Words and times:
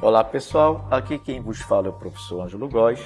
Olá 0.00 0.22
pessoal, 0.22 0.86
aqui 0.92 1.18
quem 1.18 1.40
vos 1.40 1.60
fala 1.60 1.88
é 1.88 1.90
o 1.90 1.92
professor 1.92 2.42
Ângelo 2.42 2.68
Góes. 2.68 3.00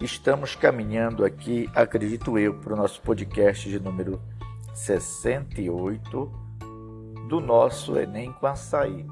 Estamos 0.00 0.56
caminhando 0.56 1.24
aqui, 1.24 1.70
acredito 1.72 2.36
eu, 2.36 2.54
para 2.54 2.74
o 2.74 2.76
nosso 2.76 3.00
podcast 3.02 3.68
de 3.68 3.78
número 3.78 4.20
68 4.74 6.32
do 7.28 7.40
nosso 7.40 7.96
Enem 7.96 8.32
com 8.32 8.48
Açaí. 8.48 9.06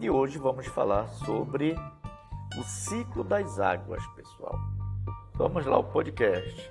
E 0.00 0.08
hoje 0.08 0.38
vamos 0.38 0.68
falar 0.68 1.08
sobre 1.08 1.74
o 2.56 2.62
ciclo 2.62 3.24
das 3.24 3.58
águas, 3.58 4.06
pessoal. 4.14 4.56
Vamos 5.34 5.66
lá 5.66 5.74
ao 5.74 5.84
podcast. 5.84 6.70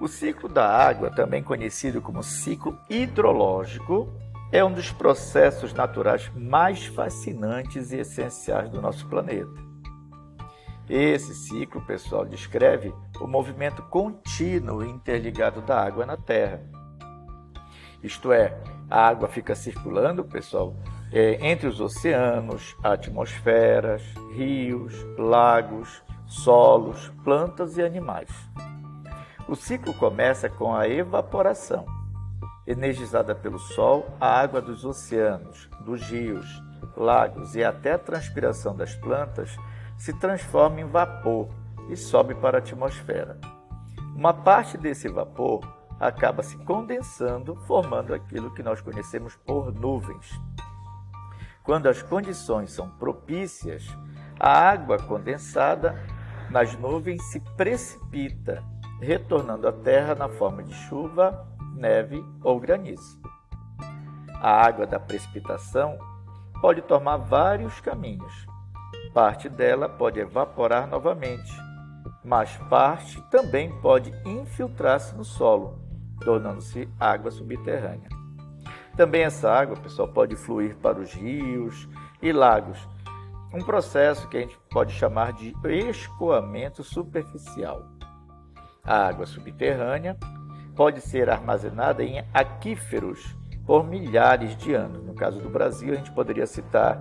O 0.00 0.08
ciclo 0.08 0.48
da 0.48 0.66
água, 0.66 1.08
também 1.08 1.40
conhecido 1.40 2.02
como 2.02 2.20
ciclo 2.24 2.76
hidrológico, 2.90 4.12
é 4.52 4.64
um 4.64 4.72
dos 4.72 4.90
processos 4.90 5.72
naturais 5.72 6.30
mais 6.34 6.86
fascinantes 6.86 7.92
e 7.92 7.98
essenciais 7.98 8.68
do 8.68 8.82
nosso 8.82 9.06
planeta. 9.06 9.70
Esse 10.88 11.34
ciclo, 11.34 11.80
pessoal, 11.82 12.24
descreve 12.24 12.92
o 13.20 13.26
movimento 13.28 13.80
contínuo 13.82 14.84
e 14.84 14.90
interligado 14.90 15.60
da 15.60 15.80
água 15.80 16.04
na 16.04 16.16
Terra. 16.16 16.60
Isto 18.02 18.32
é, 18.32 18.60
a 18.90 19.06
água 19.06 19.28
fica 19.28 19.54
circulando, 19.54 20.24
pessoal, 20.24 20.74
é, 21.12 21.38
entre 21.46 21.68
os 21.68 21.80
oceanos, 21.80 22.76
atmosferas, 22.82 24.02
rios, 24.32 24.94
lagos, 25.16 26.02
solos, 26.26 27.12
plantas 27.22 27.76
e 27.78 27.82
animais. 27.82 28.30
O 29.46 29.54
ciclo 29.54 29.94
começa 29.94 30.48
com 30.48 30.74
a 30.74 30.88
evaporação 30.88 31.99
energizada 32.70 33.34
pelo 33.34 33.58
Sol, 33.58 34.16
a 34.20 34.40
água 34.40 34.60
dos 34.60 34.84
oceanos, 34.84 35.68
dos 35.84 36.02
rios, 36.02 36.46
lagos 36.96 37.54
e 37.54 37.64
até 37.64 37.92
a 37.92 37.98
transpiração 37.98 38.74
das 38.76 38.94
plantas 38.94 39.56
se 39.98 40.12
transforma 40.18 40.80
em 40.80 40.84
vapor 40.84 41.48
e 41.88 41.96
sobe 41.96 42.34
para 42.34 42.58
a 42.58 42.60
atmosfera. 42.60 43.38
Uma 44.14 44.32
parte 44.32 44.78
desse 44.78 45.08
vapor 45.08 45.60
acaba 45.98 46.42
se 46.42 46.56
condensando, 46.58 47.56
formando 47.66 48.14
aquilo 48.14 48.54
que 48.54 48.62
nós 48.62 48.80
conhecemos 48.80 49.34
por 49.36 49.72
nuvens. 49.74 50.40
Quando 51.62 51.88
as 51.88 52.02
condições 52.02 52.72
são 52.72 52.88
propícias, 52.88 53.86
a 54.38 54.70
água 54.70 54.96
condensada 54.98 55.94
nas 56.50 56.74
nuvens 56.76 57.22
se 57.30 57.40
precipita, 57.56 58.62
retornando 59.00 59.68
à 59.68 59.72
Terra 59.72 60.14
na 60.14 60.28
forma 60.28 60.62
de 60.62 60.74
chuva 60.74 61.46
neve 61.74 62.24
ou 62.42 62.58
granizo. 62.58 63.20
A 64.40 64.66
água 64.66 64.86
da 64.86 64.98
precipitação 64.98 65.98
pode 66.60 66.82
tomar 66.82 67.16
vários 67.16 67.80
caminhos. 67.80 68.46
Parte 69.12 69.48
dela 69.48 69.88
pode 69.88 70.20
evaporar 70.20 70.86
novamente, 70.86 71.52
mas 72.24 72.56
parte 72.68 73.20
também 73.30 73.70
pode 73.80 74.12
infiltrar-se 74.24 75.14
no 75.14 75.24
solo, 75.24 75.78
tornando-se 76.20 76.88
água 76.98 77.30
subterrânea. 77.30 78.08
Também 78.96 79.22
essa 79.22 79.50
água, 79.50 79.76
pessoal, 79.76 80.08
pode 80.08 80.36
fluir 80.36 80.76
para 80.76 81.00
os 81.00 81.12
rios 81.12 81.88
e 82.22 82.32
lagos, 82.32 82.78
um 83.52 83.64
processo 83.64 84.28
que 84.28 84.36
a 84.36 84.40
gente 84.40 84.58
pode 84.70 84.92
chamar 84.92 85.32
de 85.32 85.54
escoamento 85.64 86.84
superficial. 86.84 87.82
A 88.84 89.08
água 89.08 89.26
subterrânea 89.26 90.16
pode 90.80 91.02
ser 91.02 91.28
armazenada 91.28 92.02
em 92.02 92.24
aquíferos 92.32 93.36
por 93.66 93.86
milhares 93.86 94.56
de 94.56 94.72
anos. 94.72 95.04
No 95.04 95.12
caso 95.12 95.38
do 95.38 95.50
Brasil, 95.50 95.92
a 95.92 95.96
gente 95.96 96.10
poderia 96.10 96.46
citar 96.46 96.98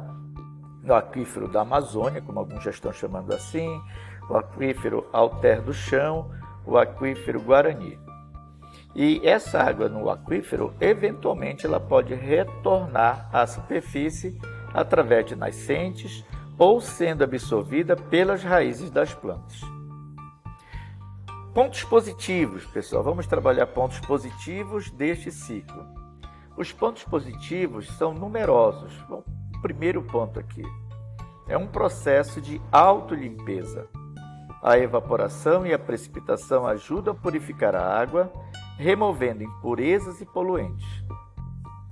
o 0.83 0.93
aquífero 0.93 1.47
da 1.47 1.61
Amazônia, 1.61 2.21
como 2.21 2.39
alguns 2.39 2.61
já 2.61 2.71
estão 2.71 2.91
chamando 2.91 3.33
assim, 3.33 3.81
o 4.29 4.35
aquífero 4.35 5.07
Alter 5.13 5.61
do 5.61 5.73
Chão, 5.73 6.29
o 6.65 6.77
aquífero 6.77 7.39
Guarani. 7.39 7.97
E 8.93 9.21
essa 9.23 9.61
água 9.63 9.87
no 9.87 10.09
aquífero, 10.09 10.73
eventualmente, 10.81 11.65
ela 11.65 11.79
pode 11.79 12.13
retornar 12.13 13.29
à 13.31 13.47
superfície 13.47 14.37
através 14.73 15.25
de 15.25 15.37
nascentes 15.37 16.25
ou 16.57 16.81
sendo 16.81 17.23
absorvida 17.23 17.95
pelas 17.95 18.43
raízes 18.43 18.91
das 18.91 19.13
plantas. 19.13 19.78
Pontos 21.53 21.83
positivos, 21.83 22.63
pessoal. 22.65 23.03
Vamos 23.03 23.25
trabalhar 23.25 23.65
pontos 23.67 23.99
positivos 23.99 24.91
deste 24.91 25.31
ciclo. 25.31 25.83
Os 26.55 26.71
pontos 26.71 27.03
positivos 27.03 27.87
são 27.97 28.13
numerosos. 28.13 28.93
Bom, 29.09 29.23
primeiro 29.61 30.03
ponto 30.03 30.39
aqui 30.39 30.63
é 31.47 31.57
um 31.57 31.65
processo 31.65 32.39
de 32.39 32.61
autolimpeza. 32.71 33.87
A 34.61 34.77
evaporação 34.77 35.65
e 35.65 35.73
a 35.73 35.79
precipitação 35.79 36.67
ajudam 36.67 37.13
a 37.13 37.17
purificar 37.17 37.73
a 37.73 37.99
água, 37.99 38.31
removendo 38.77 39.43
impurezas 39.43 40.21
e 40.21 40.25
poluentes. 40.25 41.03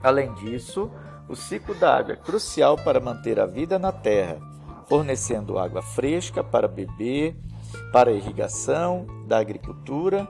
Além 0.03 0.31
disso, 0.35 0.91
o 1.27 1.35
ciclo 1.35 1.73
da 1.73 1.97
água 1.97 2.13
é 2.13 2.17
crucial 2.17 2.77
para 2.77 2.99
manter 2.99 3.39
a 3.39 3.47
vida 3.47 3.79
na 3.79 3.91
Terra, 3.91 4.39
fornecendo 4.87 5.57
água 5.57 5.81
fresca 5.81 6.43
para 6.43 6.67
beber, 6.67 7.35
para 7.91 8.09
a 8.09 8.13
irrigação 8.13 9.05
da 9.27 9.37
agricultura 9.37 10.27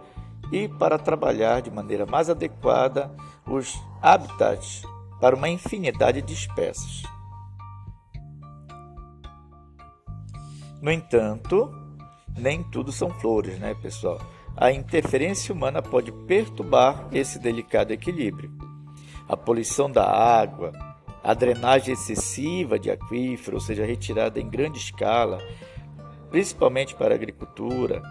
e 0.51 0.67
para 0.67 0.97
trabalhar 0.97 1.61
de 1.61 1.71
maneira 1.71 2.05
mais 2.05 2.29
adequada 2.29 3.11
os 3.45 3.79
habitats 4.01 4.83
para 5.19 5.35
uma 5.35 5.49
infinidade 5.49 6.21
de 6.21 6.33
espécies. 6.33 7.03
No 10.81 10.91
entanto, 10.91 11.73
nem 12.37 12.63
tudo 12.63 12.91
são 12.91 13.09
flores, 13.09 13.57
né, 13.59 13.73
pessoal? 13.81 14.19
A 14.55 14.71
interferência 14.71 15.53
humana 15.53 15.81
pode 15.81 16.11
perturbar 16.11 17.07
esse 17.11 17.39
delicado 17.39 17.91
equilíbrio. 17.91 18.51
A 19.27 19.35
poluição 19.35 19.89
da 19.91 20.05
água, 20.05 20.71
a 21.23 21.33
drenagem 21.33 21.93
excessiva 21.93 22.79
de 22.79 22.89
aquífero, 22.89 23.57
ou 23.57 23.61
seja, 23.61 23.85
retirada 23.85 24.39
em 24.39 24.49
grande 24.49 24.77
escala, 24.77 25.39
principalmente 26.29 26.95
para 26.95 27.13
a 27.13 27.15
agricultura, 27.15 28.01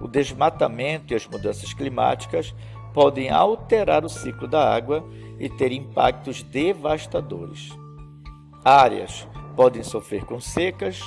o 0.00 0.08
desmatamento 0.08 1.12
e 1.12 1.16
as 1.16 1.26
mudanças 1.26 1.72
climáticas 1.72 2.54
podem 2.92 3.30
alterar 3.30 4.04
o 4.04 4.08
ciclo 4.08 4.48
da 4.48 4.74
água 4.74 5.04
e 5.38 5.48
ter 5.48 5.72
impactos 5.72 6.42
devastadores. 6.42 7.70
Áreas 8.64 9.26
podem 9.54 9.82
sofrer 9.82 10.24
com 10.24 10.40
secas, 10.40 11.00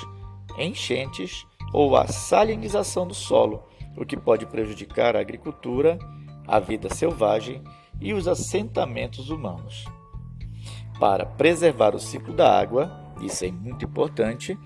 enchentes 0.58 1.46
ou 1.72 1.96
a 1.96 2.06
salinização 2.06 3.06
do 3.06 3.14
solo, 3.14 3.64
o 3.96 4.04
que 4.04 4.16
pode 4.16 4.46
prejudicar 4.46 5.16
a 5.16 5.20
agricultura, 5.20 5.98
a 6.46 6.58
vida 6.58 6.92
selvagem 6.92 7.62
e 8.00 8.12
os 8.12 8.26
assentamentos 8.26 9.30
humanos. 9.30 9.84
Para 10.98 11.24
preservar 11.24 11.94
o 11.94 12.00
ciclo 12.00 12.32
da 12.32 12.58
água, 12.58 12.99
isso 13.20 13.44
é 13.44 13.50
muito 13.50 13.84
importante, 13.84 14.58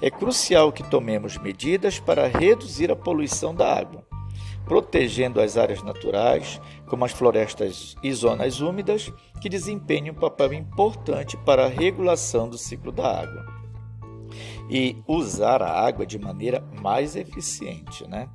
é 0.00 0.10
crucial 0.10 0.72
que 0.72 0.82
tomemos 0.82 1.38
medidas 1.38 1.98
para 1.98 2.26
reduzir 2.26 2.90
a 2.90 2.96
poluição 2.96 3.54
da 3.54 3.72
água, 3.72 4.04
protegendo 4.64 5.40
as 5.40 5.56
áreas 5.56 5.82
naturais, 5.82 6.60
como 6.86 7.04
as 7.04 7.12
florestas 7.12 7.96
e 8.02 8.12
zonas 8.12 8.60
úmidas, 8.60 9.12
que 9.40 9.48
desempenham 9.48 10.14
um 10.14 10.18
papel 10.18 10.52
importante 10.52 11.36
para 11.38 11.66
a 11.66 11.68
regulação 11.68 12.48
do 12.48 12.58
ciclo 12.58 12.92
da 12.92 13.20
água. 13.22 13.46
E 14.68 15.02
usar 15.06 15.62
a 15.62 15.84
água 15.84 16.06
de 16.06 16.18
maneira 16.18 16.64
mais 16.80 17.16
eficiente, 17.16 18.06
né? 18.08 18.28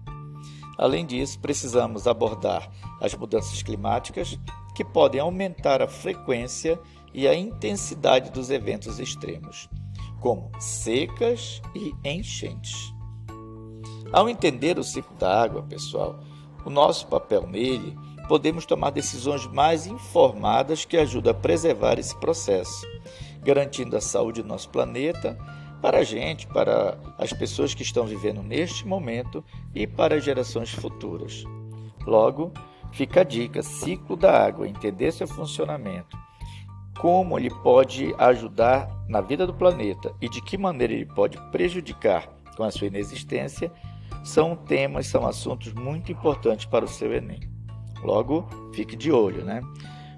Além 0.78 1.06
disso, 1.06 1.40
precisamos 1.40 2.06
abordar 2.06 2.70
as 3.00 3.16
mudanças 3.16 3.64
climáticas 3.64 4.38
que 4.76 4.84
podem 4.84 5.22
aumentar 5.22 5.82
a 5.82 5.88
frequência 5.88 6.78
e 7.16 7.30
a 7.30 7.34
intensidade 7.34 8.30
dos 8.30 8.50
eventos 8.50 9.00
extremos, 9.00 9.70
como 10.20 10.52
secas 10.60 11.62
e 11.74 11.94
enchentes. 12.04 12.94
Ao 14.12 14.28
entender 14.28 14.78
o 14.78 14.84
ciclo 14.84 15.16
da 15.16 15.42
água, 15.42 15.64
pessoal, 15.64 16.20
o 16.66 16.70
nosso 16.70 17.08
papel 17.08 17.48
nele, 17.48 17.98
podemos 18.28 18.66
tomar 18.66 18.90
decisões 18.90 19.48
mais 19.48 19.88
informadas 19.88 20.84
que 20.84 20.98
ajudam 20.98 21.32
a 21.32 21.34
preservar 21.34 21.98
esse 21.98 22.14
processo, 22.20 22.86
garantindo 23.42 23.96
a 23.96 24.02
saúde 24.02 24.42
do 24.42 24.50
nosso 24.50 24.68
planeta 24.68 25.38
para 25.82 26.00
a 26.00 26.04
gente, 26.04 26.46
para 26.48 26.98
as 27.18 27.32
pessoas 27.32 27.74
que 27.74 27.84
estão 27.84 28.06
vivendo 28.06 28.44
neste 28.44 28.86
momento 28.86 29.42
e 29.74 29.88
para 29.88 30.20
gerações 30.20 30.72
futuras. 30.72 31.46
Logo, 32.06 32.52
fica 32.92 33.22
a 33.22 33.24
dica: 33.24 33.64
ciclo 33.64 34.18
da 34.18 34.46
água, 34.46 34.68
entender 34.68 35.14
seu 35.14 35.28
funcionamento 35.28 36.25
como 37.00 37.38
ele 37.38 37.50
pode 37.50 38.14
ajudar 38.18 38.90
na 39.08 39.22
vida 39.22 39.46
do 39.46 39.54
planeta 39.54 40.14
e 40.22 40.30
de 40.30 40.42
que 40.42 40.58
maneira 40.58 40.94
ele 40.94 41.06
pode 41.06 41.38
prejudicar 41.52 42.28
com 42.56 42.64
a 42.64 42.72
sua 42.72 42.88
inexistência, 42.88 43.72
são 44.24 44.56
temas, 44.56 45.08
são 45.08 45.26
assuntos 45.26 45.74
muito 45.74 46.12
importantes 46.12 46.66
para 46.66 46.86
o 46.86 46.88
seu 46.88 47.14
Enem. 47.14 47.42
Logo, 48.02 48.48
fique 48.74 48.96
de 48.96 49.12
olho, 49.12 49.44
né? 49.44 49.62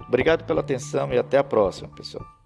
Obrigado 0.06 0.44
pela 0.44 0.60
atenção 0.60 1.12
e 1.12 1.18
até 1.18 1.38
a 1.38 1.44
próxima, 1.44 1.88
pessoal. 1.88 2.37